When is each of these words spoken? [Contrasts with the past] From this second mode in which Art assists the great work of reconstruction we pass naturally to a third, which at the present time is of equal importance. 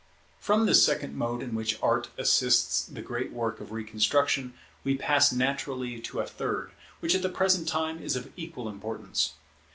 [Contrasts 0.01 0.29
with 0.31 0.31
the 0.31 0.33
past] 0.33 0.45
From 0.47 0.65
this 0.65 0.83
second 0.85 1.15
mode 1.15 1.43
in 1.43 1.53
which 1.53 1.79
Art 1.79 2.09
assists 2.17 2.85
the 2.85 3.03
great 3.03 3.31
work 3.31 3.59
of 3.61 3.71
reconstruction 3.71 4.55
we 4.83 4.97
pass 4.97 5.31
naturally 5.31 5.99
to 5.99 6.21
a 6.21 6.25
third, 6.25 6.71
which 7.01 7.13
at 7.13 7.21
the 7.21 7.29
present 7.29 7.67
time 7.67 8.01
is 8.01 8.15
of 8.15 8.33
equal 8.35 8.67
importance. 8.67 9.33